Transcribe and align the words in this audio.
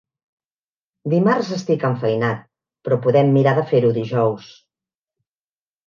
Dimarts 1.13 1.51
estic 1.59 1.85
enfeinat 1.91 2.43
però 2.89 2.99
podem 3.07 3.33
mirar 3.39 3.57
de 3.61 3.69
fer-ho 3.75 3.97
dijous. 4.03 4.53